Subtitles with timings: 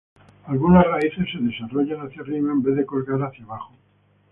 [0.47, 3.75] Algunas raíces se desarrollan hacia arriba en vez de colgar hacia abajo.